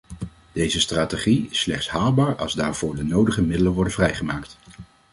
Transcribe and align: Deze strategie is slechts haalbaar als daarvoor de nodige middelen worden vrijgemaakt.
Deze 0.51 0.79
strategie 0.79 1.47
is 1.51 1.59
slechts 1.59 1.89
haalbaar 1.89 2.35
als 2.35 2.53
daarvoor 2.53 2.95
de 2.95 3.03
nodige 3.03 3.41
middelen 3.41 3.71
worden 3.71 3.93
vrijgemaakt. 3.93 4.57